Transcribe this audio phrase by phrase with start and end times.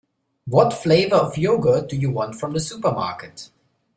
[0.47, 3.51] What flavour of yoghurt do you want from the supermarket?